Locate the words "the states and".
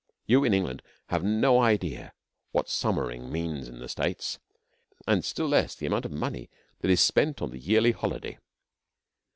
3.77-5.23